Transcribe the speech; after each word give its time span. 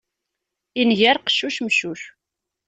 Inger 0.81 1.17
qeccuc, 1.19 1.57
meccuc. 1.63 2.01